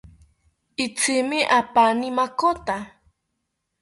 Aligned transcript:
Itzimi 0.85 1.39
apaani 1.59 2.07
makota 2.17 2.75